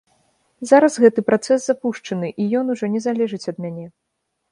Зараз 0.69 0.95
гэты 1.03 1.23
працэс 1.27 1.59
запушчаны, 1.71 2.31
і 2.45 2.47
ён 2.61 2.73
ужо 2.75 2.85
не 2.95 3.03
залежыць 3.07 3.43
ад 3.53 3.57
мяне. 3.67 3.85